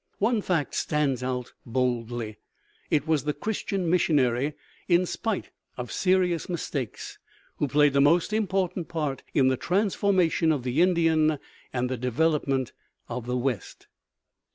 [0.17, 2.39] One fact stands out boldly:
[2.89, 4.55] it was the Christian missionary,
[4.87, 7.19] in spite of serious mistakes,
[7.57, 11.37] who played the most important part in the transformation of the Indian
[11.71, 12.73] and the development
[13.09, 13.85] of the West.